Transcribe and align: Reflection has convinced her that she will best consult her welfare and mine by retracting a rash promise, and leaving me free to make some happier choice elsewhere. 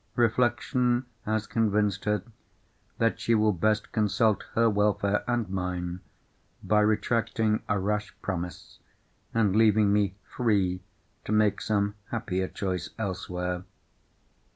Reflection 0.15 1.05
has 1.25 1.45
convinced 1.45 2.05
her 2.05 2.23
that 2.97 3.19
she 3.19 3.35
will 3.35 3.53
best 3.53 3.91
consult 3.91 4.41
her 4.55 4.67
welfare 4.67 5.23
and 5.27 5.47
mine 5.47 5.99
by 6.63 6.79
retracting 6.79 7.61
a 7.69 7.77
rash 7.77 8.11
promise, 8.23 8.79
and 9.31 9.55
leaving 9.55 9.93
me 9.93 10.15
free 10.27 10.81
to 11.23 11.31
make 11.31 11.61
some 11.61 11.93
happier 12.09 12.47
choice 12.47 12.89
elsewhere. 12.97 13.63